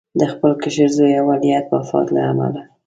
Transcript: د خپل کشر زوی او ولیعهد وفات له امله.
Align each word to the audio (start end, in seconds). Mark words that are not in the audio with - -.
د 0.19 0.21
خپل 0.33 0.51
کشر 0.63 0.89
زوی 0.97 1.13
او 1.19 1.25
ولیعهد 1.31 1.65
وفات 1.75 2.07
له 2.15 2.21
امله. 2.31 2.61